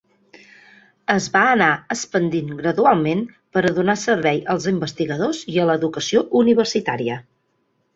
Es 1.15 1.27
va 1.35 1.43
anar 1.49 1.67
expandint 1.97 2.49
gradualment 2.63 3.23
per 3.59 3.65
a 3.71 3.75
donar 3.79 3.99
serveis 4.07 4.53
als 4.57 4.69
investigadors 4.75 5.47
i 5.57 5.63
a 5.67 5.71
l'educació 5.73 6.29
universitària. 6.47 7.25